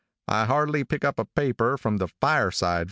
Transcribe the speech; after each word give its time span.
I 0.27 0.45
hardly 0.45 0.83
pick 0.83 1.05
up 1.05 1.19
a 1.19 1.25
paper, 1.25 1.77
from 1.77 1.97
the 1.97 2.07
Fireside. 2.07 2.79